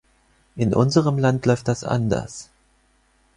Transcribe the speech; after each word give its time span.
In 0.55 0.73
unserem 0.73 1.19
Land 1.19 1.45
läuft 1.45 1.67
das 1.67 1.83
anders. 1.83 2.49